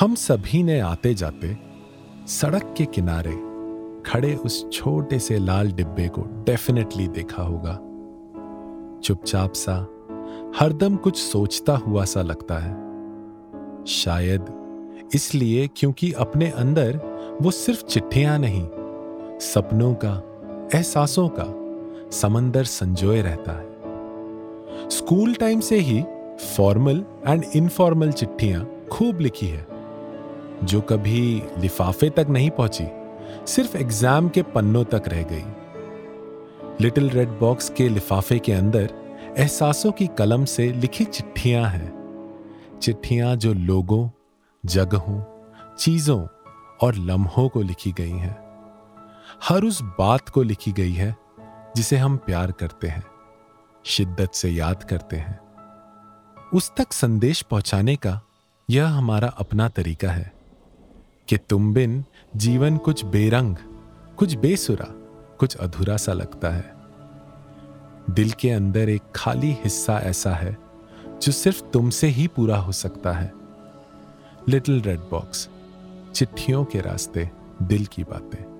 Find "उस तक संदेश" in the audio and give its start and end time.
56.54-57.42